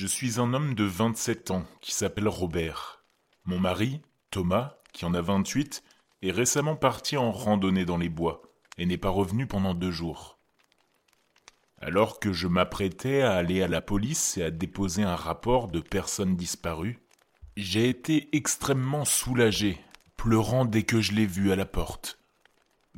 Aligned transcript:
Je 0.00 0.06
suis 0.06 0.40
un 0.40 0.54
homme 0.54 0.74
de 0.74 0.84
27 0.84 1.50
ans 1.50 1.66
qui 1.82 1.92
s'appelle 1.92 2.26
Robert. 2.26 3.04
Mon 3.44 3.60
mari, 3.60 4.00
Thomas, 4.30 4.78
qui 4.94 5.04
en 5.04 5.12
a 5.12 5.20
28, 5.20 5.82
est 6.22 6.30
récemment 6.30 6.74
parti 6.74 7.18
en 7.18 7.30
randonnée 7.30 7.84
dans 7.84 7.98
les 7.98 8.08
bois 8.08 8.40
et 8.78 8.86
n'est 8.86 8.96
pas 8.96 9.10
revenu 9.10 9.46
pendant 9.46 9.74
deux 9.74 9.90
jours. 9.90 10.38
Alors 11.82 12.18
que 12.18 12.32
je 12.32 12.48
m'apprêtais 12.48 13.20
à 13.20 13.34
aller 13.34 13.62
à 13.62 13.68
la 13.68 13.82
police 13.82 14.38
et 14.38 14.42
à 14.42 14.50
déposer 14.50 15.02
un 15.02 15.16
rapport 15.16 15.68
de 15.68 15.80
personnes 15.80 16.34
disparues, 16.34 16.98
j'ai 17.58 17.90
été 17.90 18.34
extrêmement 18.34 19.04
soulagé, 19.04 19.78
pleurant 20.16 20.64
dès 20.64 20.84
que 20.84 21.02
je 21.02 21.12
l'ai 21.12 21.26
vu 21.26 21.52
à 21.52 21.56
la 21.56 21.66
porte. 21.66 22.18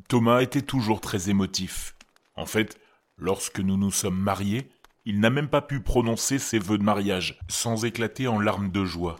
Thomas 0.07 0.41
était 0.41 0.63
toujours 0.63 1.01
très 1.01 1.31
émotif. 1.31 1.97
En 2.37 2.47
fait, 2.47 2.79
lorsque 3.17 3.59
nous 3.59 3.77
nous 3.77 3.91
sommes 3.91 4.21
mariés, 4.21 4.71
il 5.05 5.21
n'a 5.21 5.31
même 5.31 5.49
pas 5.49 5.63
pu 5.63 5.81
prononcer 5.81 6.39
ses 6.39 6.59
vœux 6.59 6.79
de 6.79 6.83
mariage 6.83 7.39
sans 7.49 7.85
éclater 7.85 8.29
en 8.29 8.39
larmes 8.39 8.71
de 8.71 8.85
joie. 8.85 9.17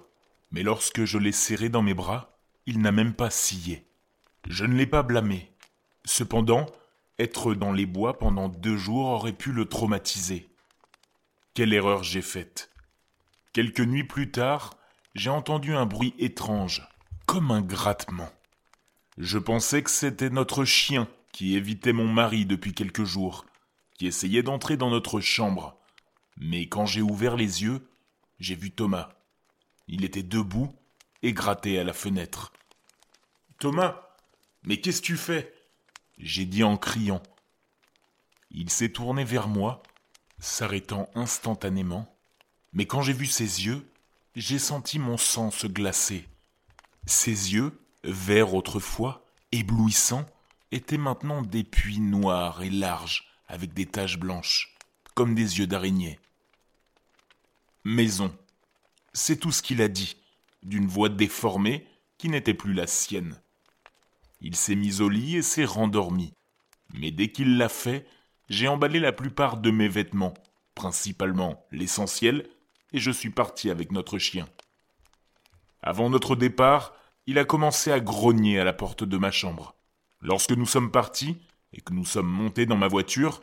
Mais 0.51 0.63
lorsque 0.63 1.05
je 1.05 1.19
l'ai 1.19 1.33
serré 1.33 1.69
dans 1.69 1.83
mes 1.83 1.95
bras, 1.95 2.39
il 2.67 2.81
n'a 2.81 2.93
même 2.93 3.15
pas 3.15 3.31
scié. 3.31 3.87
Je 4.49 4.65
ne 4.65 4.75
l'ai 4.75 4.87
pas 4.87 5.03
blâmé. 5.03 5.51
Cependant, 6.05 6.67
être 7.19 7.55
dans 7.55 7.73
les 7.73 7.87
bois 7.87 8.19
pendant 8.19 8.49
deux 8.49 8.77
jours 8.77 9.07
aurait 9.07 9.33
pu 9.33 9.53
le 9.53 9.67
traumatiser. 9.67 10.49
Quelle 11.55 11.73
erreur 11.73 12.03
j'ai 12.03 12.23
faite. 12.23 12.71
Quelques 13.53 13.81
nuits 13.81 14.05
plus 14.05 14.31
tard, 14.31 14.75
j'ai 15.15 15.31
entendu 15.31 15.75
un 15.75 15.87
bruit 15.87 16.15
étrange, 16.19 16.89
comme 17.27 17.51
un 17.51 17.61
grattement. 17.61 18.31
Je 19.19 19.39
pensais 19.39 19.83
que 19.83 19.91
c'était 19.91 20.31
notre 20.31 20.65
chien 20.65 21.07
qui 21.33 21.57
évitait 21.57 21.93
mon 21.93 22.09
mari 22.09 22.47
depuis 22.47 22.73
quelques 22.73 23.05
jours, 23.05 23.45
qui 23.99 24.07
essayait 24.07 24.43
d'entrer 24.43 24.77
dans 24.77 24.91
notre 24.91 25.21
chambre. 25.21 25.79
Mais 26.37 26.69
quand 26.69 26.87
j'ai 26.87 27.03
ouvert 27.03 27.37
les 27.37 27.63
yeux, 27.63 27.89
j'ai 28.41 28.55
vu 28.55 28.71
Thomas. 28.71 29.11
Il 29.89 30.05
était 30.05 30.23
debout 30.23 30.75
et 31.23 31.33
gratté 31.33 31.79
à 31.79 31.85
la 31.85 31.93
fenêtre. 31.93 32.53
Thomas, 33.59 34.01
mais 34.65 34.81
qu'est-ce 34.81 35.01
que 35.01 35.07
tu 35.07 35.17
fais? 35.17 35.55
J'ai 36.19 36.45
dit 36.45 36.65
en 36.65 36.77
criant. 36.77 37.23
Il 38.51 38.71
s'est 38.71 38.91
tourné 38.91 39.25
vers 39.25 39.49
moi, 39.49 39.83
s'arrêtant 40.39 41.09
instantanément, 41.15 42.13
mais 42.73 42.87
quand 42.87 43.03
j'ai 43.03 43.13
vu 43.13 43.27
ses 43.27 43.65
yeux, 43.65 43.89
j'ai 44.35 44.59
senti 44.59 44.99
mon 44.99 45.17
sang 45.17 45.51
se 45.51 45.67
glacer. 45.67 46.29
Ses 47.07 47.55
yeux, 47.55 47.79
verts 48.05 48.55
autrefois, 48.55 49.25
éblouissants, 49.53 50.27
étaient 50.71 50.99
maintenant 50.99 51.43
des 51.43 51.65
puits 51.65 52.01
noirs 52.01 52.63
et 52.63 52.71
larges, 52.71 53.29
avec 53.49 53.75
des 53.75 53.87
taches 53.87 54.19
blanches, 54.19 54.72
comme 55.15 55.35
des 55.35 55.59
yeux 55.59 55.67
d'araignée. 55.67 56.19
Maison. 57.85 58.35
C'est 59.13 59.37
tout 59.37 59.53
ce 59.53 59.63
qu'il 59.63 59.83
a 59.83 59.89
dit, 59.89 60.17
d'une 60.63 60.87
voix 60.87 61.09
déformée 61.09 61.87
qui 62.19 62.29
n'était 62.29 62.55
plus 62.55 62.73
la 62.73 62.87
sienne. 62.87 63.41
Il 64.41 64.57
s'est 64.57 64.75
mis 64.75 65.01
au 65.01 65.09
lit 65.09 65.37
et 65.37 65.43
s'est 65.43 65.65
rendormi. 65.65 66.35
Mais 66.95 67.11
dès 67.11 67.29
qu'il 67.29 67.57
l'a 67.57 67.69
fait, 67.69 68.07
j'ai 68.49 68.69
emballé 68.69 69.01
la 69.01 69.13
plupart 69.13 69.57
de 69.57 69.71
mes 69.71 69.89
vêtements, 69.89 70.35
principalement 70.75 71.65
l'essentiel, 71.71 72.49
et 72.93 72.99
je 72.99 73.11
suis 73.11 73.31
parti 73.31 73.71
avec 73.71 73.93
notre 73.93 74.19
chien. 74.19 74.49
Avant 75.83 76.11
notre 76.11 76.37
départ, 76.37 76.95
il 77.27 77.39
a 77.39 77.45
commencé 77.45 77.91
à 77.91 78.01
grogner 78.01 78.59
à 78.59 78.65
la 78.65 78.73
porte 78.73 79.05
de 79.05 79.17
ma 79.17 79.31
chambre. 79.31 79.75
Lorsque 80.21 80.53
nous 80.53 80.67
sommes 80.67 80.91
partis, 80.91 81.39
et 81.73 81.81
que 81.81 81.95
nous 81.95 82.05
sommes 82.05 82.29
montés 82.29 82.67
dans 82.67 82.77
ma 82.77 82.89
voiture, 82.89 83.43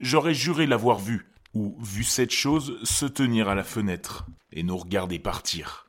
j'aurais 0.00 0.34
juré 0.34 0.66
l'avoir 0.66 0.98
vu, 0.98 1.26
ou 1.54 1.76
vu 1.82 2.04
cette 2.04 2.30
chose 2.30 2.78
se 2.84 3.06
tenir 3.06 3.48
à 3.48 3.54
la 3.54 3.64
fenêtre, 3.64 4.26
et 4.52 4.62
nous 4.62 4.76
regarder 4.76 5.18
partir. 5.18 5.86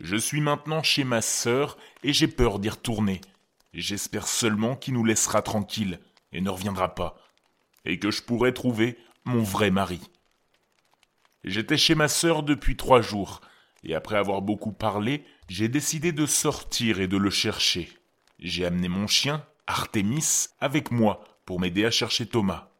Je 0.00 0.16
suis 0.16 0.40
maintenant 0.40 0.82
chez 0.82 1.04
ma 1.04 1.22
sœur, 1.22 1.76
et 2.02 2.12
j'ai 2.12 2.28
peur 2.28 2.58
d'y 2.58 2.68
retourner. 2.68 3.20
J'espère 3.72 4.26
seulement 4.26 4.76
qu'il 4.76 4.94
nous 4.94 5.04
laissera 5.04 5.42
tranquilles, 5.42 6.00
et 6.32 6.40
ne 6.40 6.50
reviendra 6.50 6.94
pas, 6.94 7.16
et 7.84 7.98
que 7.98 8.10
je 8.10 8.22
pourrai 8.22 8.52
trouver 8.52 8.98
mon 9.24 9.42
vrai 9.42 9.70
mari. 9.70 10.00
J'étais 11.44 11.76
chez 11.76 11.94
ma 11.94 12.08
sœur 12.08 12.42
depuis 12.42 12.76
trois 12.76 13.00
jours, 13.00 13.40
et 13.84 13.94
après 13.94 14.16
avoir 14.16 14.42
beaucoup 14.42 14.72
parlé, 14.72 15.24
j'ai 15.48 15.68
décidé 15.68 16.12
de 16.12 16.26
sortir 16.26 17.00
et 17.00 17.08
de 17.08 17.16
le 17.16 17.30
chercher. 17.30 17.90
J'ai 18.38 18.64
amené 18.64 18.88
mon 18.88 19.06
chien, 19.06 19.44
Artemis, 19.66 20.48
avec 20.60 20.90
moi 20.90 21.24
pour 21.44 21.60
m'aider 21.60 21.84
à 21.84 21.90
chercher 21.90 22.26
Thomas. 22.26 22.71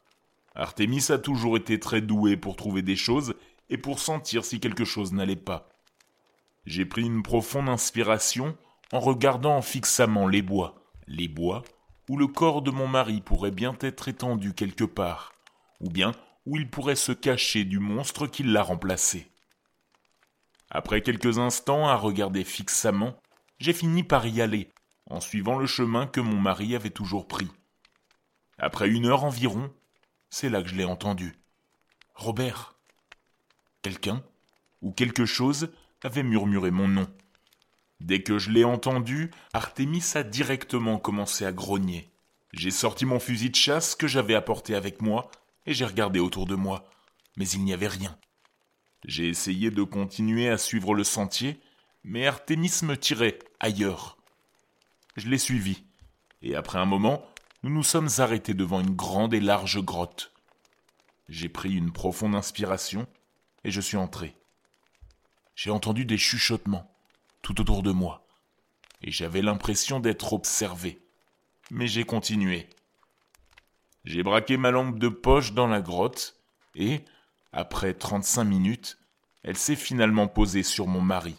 Artemis 0.55 1.11
a 1.11 1.19
toujours 1.19 1.57
été 1.57 1.81
très 1.81 2.01
doué 2.01 2.37
pour 2.37 2.57
trouver 2.57 2.83
des 2.83 2.97
choses 2.97 3.35
et 3.71 3.79
pour 3.79 3.99
sentir 3.99 4.45
si 4.45 4.61
quelque 4.61 4.85
chose 4.85 5.13
n'allait 5.13 5.37
pas. 5.37 5.69
J'ai 6.67 6.85
pris 6.85 7.03
une 7.03 7.23
profonde 7.23 7.69
inspiration 7.69 8.57
en 8.93 9.01
regardant 9.01 9.63
fixamment 9.63 10.29
les 10.29 10.43
bois, 10.43 10.75
les 11.07 11.29
bois 11.29 11.63
où 12.09 12.17
le 12.17 12.27
corps 12.27 12.63
de 12.63 12.71
mon 12.71 12.89
mari 12.89 13.21
pourrait 13.21 13.51
bien 13.51 13.77
être 13.81 14.09
étendu 14.09 14.55
quelque 14.55 14.85
part, 14.85 15.33
ou 15.81 15.89
bien 15.89 16.13
où 16.45 16.57
il 16.57 16.69
pourrait 16.69 16.97
se 16.97 17.13
cacher 17.13 17.65
du 17.65 17.79
monstre 17.79 18.27
qui 18.27 18.43
l'a 18.43 18.63
remplacé. 18.63 19.31
Après 20.71 21.03
quelques 21.03 21.39
instants 21.39 21.89
à 21.89 21.97
regarder 21.97 22.45
fixement, 22.45 23.17
j'ai 23.59 23.73
fini 23.73 24.03
par 24.03 24.27
y 24.27 24.43
aller, 24.43 24.69
en 25.09 25.21
suivant 25.21 25.57
le 25.57 25.67
chemin 25.67 26.07
que 26.07 26.21
mon 26.21 26.39
mari 26.39 26.75
avait 26.75 26.91
toujours 26.91 27.29
pris. 27.29 27.49
Après 28.59 28.89
une 28.89 29.07
heure 29.07 29.25
environ, 29.25 29.73
c'est 30.33 30.49
là 30.49 30.63
que 30.63 30.69
je 30.71 30.75
l'ai 30.75 30.87
entendu. 30.87 31.35
Robert. 32.15 32.75
Quelqu'un 33.83 34.25
ou 34.81 34.91
quelque 34.91 35.27
chose 35.27 35.71
avait 36.03 36.23
murmuré 36.23 36.71
mon 36.71 36.89
nom. 36.89 37.07
Dès 38.01 38.23
que 38.23 38.39
je 38.39 38.51
l'ai 38.51 38.65
entendu, 38.65 39.31
Artémis 39.53 40.03
a 40.15 40.23
directement 40.23 40.99
commencé 40.99 41.45
à 41.45 41.53
grogner. 41.53 42.11
J'ai 42.55 42.71
sorti 42.71 43.05
mon 43.05 43.21
fusil 43.21 43.51
de 43.51 43.57
chasse 43.57 43.95
que 43.95 44.09
j'avais 44.09 44.35
apporté 44.35 44.75
avec 44.75 45.03
moi 45.03 45.31
et 45.67 45.75
j'ai 45.75 45.85
regardé 45.85 46.19
autour 46.19 46.47
de 46.47 46.55
moi, 46.55 46.89
mais 47.37 47.49
il 47.51 47.63
n'y 47.63 47.75
avait 47.75 47.87
rien. 47.87 48.19
J'ai 49.05 49.29
essayé 49.29 49.71
de 49.71 49.83
continuer 49.83 50.49
à 50.49 50.57
suivre 50.57 50.95
le 50.95 51.05
sentier, 51.05 51.61
mais 52.05 52.27
Artémis 52.27 52.73
me 52.85 52.97
tirait 52.97 53.39
ailleurs. 53.61 54.17
Je 55.17 55.29
l'ai 55.29 55.39
suivi, 55.39 55.85
et 56.41 56.55
après 56.55 56.79
un 56.79 56.87
moment, 56.87 57.23
nous 57.63 57.71
nous 57.71 57.83
sommes 57.83 58.09
arrêtés 58.19 58.55
devant 58.55 58.81
une 58.81 58.95
grande 58.95 59.35
et 59.35 59.41
large 59.41 59.81
grotte. 59.81 60.33
J'ai 61.29 61.49
pris 61.49 61.75
une 61.75 61.93
profonde 61.93 62.35
inspiration, 62.35 63.07
et 63.65 63.71
je 63.71 63.81
suis 63.81 63.97
entré. 63.97 64.37
J'ai 65.55 65.71
entendu 65.71 66.05
des 66.05 66.19
chuchotements 66.19 66.93
tout 67.41 67.61
autour 67.61 67.83
de 67.83 67.93
moi, 67.93 68.27
et 69.01 69.13
j'avais 69.13 69.43
l'impression 69.43 70.01
d'être 70.01 70.33
observé. 70.33 71.01
Mais 71.71 71.87
j'ai 71.87 72.05
continué. 72.05 72.69
J'ai 74.05 74.25
braqué 74.25 74.57
ma 74.57 74.73
lampe 74.73 74.99
de 74.99 75.09
poche 75.09 75.53
dans 75.53 75.69
la 75.69 75.81
grotte, 75.81 76.37
et, 76.75 77.05
après 77.53 77.95
trente-cinq 77.95 78.45
minutes, 78.45 78.99
elle 79.45 79.57
s'est 79.57 79.77
finalement 79.77 80.27
posée 80.27 80.65
sur 80.65 80.89
mon 80.89 81.01
mari. 81.01 81.37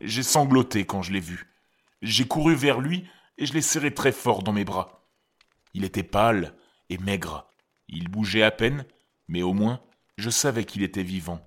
J'ai 0.00 0.22
sangloté 0.22 0.86
quand 0.86 1.02
je 1.02 1.12
l'ai 1.12 1.20
vu. 1.20 1.52
J'ai 2.02 2.26
couru 2.26 2.54
vers 2.54 2.80
lui 2.80 3.08
et 3.36 3.46
je 3.46 3.52
l'ai 3.52 3.62
serré 3.62 3.92
très 3.92 4.12
fort 4.12 4.42
dans 4.42 4.52
mes 4.52 4.64
bras. 4.64 4.97
Il 5.74 5.84
était 5.84 6.02
pâle 6.02 6.54
et 6.90 6.98
maigre. 6.98 7.50
Il 7.88 8.08
bougeait 8.08 8.42
à 8.42 8.50
peine, 8.50 8.84
mais 9.28 9.42
au 9.42 9.52
moins 9.52 9.80
je 10.18 10.30
savais 10.30 10.64
qu'il 10.64 10.82
était 10.82 11.04
vivant. 11.04 11.40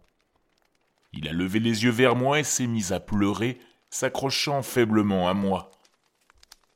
Il 1.13 1.27
a 1.27 1.33
levé 1.33 1.59
les 1.59 1.83
yeux 1.83 1.91
vers 1.91 2.15
moi 2.15 2.39
et 2.39 2.43
s'est 2.43 2.67
mis 2.67 2.93
à 2.93 3.01
pleurer, 3.01 3.59
s'accrochant 3.89 4.63
faiblement 4.63 5.27
à 5.27 5.33
moi. 5.33 5.71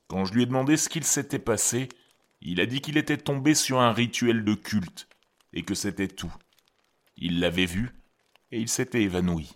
Quand 0.07 0.25
je 0.25 0.33
lui 0.33 0.43
ai 0.43 0.45
demandé 0.45 0.75
ce 0.75 0.89
qu'il 0.89 1.05
s'était 1.05 1.39
passé, 1.39 1.87
il 2.41 2.59
a 2.59 2.65
dit 2.65 2.81
qu'il 2.81 2.97
était 2.97 3.17
tombé 3.17 3.55
sur 3.55 3.79
un 3.79 3.93
rituel 3.93 4.43
de 4.43 4.53
culte, 4.53 5.07
et 5.53 5.63
que 5.63 5.73
c'était 5.73 6.09
tout. 6.09 6.33
Il 7.15 7.39
l'avait 7.39 7.65
vu, 7.65 7.91
et 8.51 8.59
il 8.59 8.67
s'était 8.67 9.03
évanoui. 9.03 9.53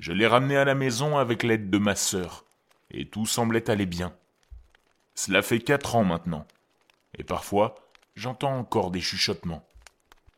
Je 0.00 0.12
l'ai 0.12 0.26
ramené 0.26 0.56
à 0.56 0.64
la 0.64 0.74
maison 0.74 1.16
avec 1.16 1.44
l'aide 1.44 1.70
de 1.70 1.78
ma 1.78 1.94
sœur, 1.94 2.44
et 2.90 3.08
tout 3.08 3.26
semblait 3.26 3.70
aller 3.70 3.86
bien. 3.86 4.14
Cela 5.14 5.40
fait 5.40 5.60
quatre 5.60 5.94
ans 5.94 6.04
maintenant, 6.04 6.46
et 7.16 7.24
parfois 7.24 7.74
j'entends 8.14 8.56
encore 8.56 8.90
des 8.90 9.00
chuchotements. 9.00 9.66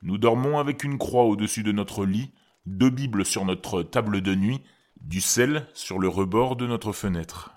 Nous 0.03 0.19
dormons 0.19 0.59
avec 0.59 0.85
une 0.85 0.99
croix 0.99 1.25
au-dessus 1.25 1.63
de 1.63 1.73
notre 1.73 2.05
lit, 2.05 2.33
deux 2.67 2.91
Bibles 2.91 3.25
sur 3.25 3.45
notre 3.45 3.83
table 3.83 4.21
de 4.21 4.35
nuit, 4.35 4.63
du 5.01 5.21
sel 5.21 5.67
sur 5.75 5.99
le 5.99 6.09
rebord 6.09 6.57
de 6.57 6.67
notre 6.67 6.93
fenêtre. 6.93 7.53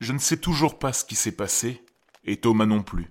Je 0.00 0.12
ne 0.12 0.18
sais 0.18 0.36
toujours 0.36 0.78
pas 0.78 0.92
ce 0.92 1.04
qui 1.04 1.14
s'est 1.14 1.36
passé, 1.36 1.84
et 2.24 2.38
Thomas 2.38 2.66
non 2.66 2.82
plus. 2.82 3.10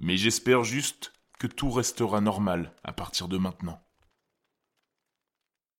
Mais 0.00 0.16
j'espère 0.16 0.64
juste 0.64 1.12
que 1.38 1.46
tout 1.46 1.70
restera 1.70 2.20
normal 2.20 2.72
à 2.84 2.92
partir 2.92 3.28
de 3.28 3.38
maintenant. 3.38 3.80